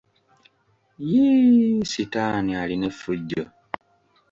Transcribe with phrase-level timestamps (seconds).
[1.11, 3.43] Yiiii...sitaani alina effujjo!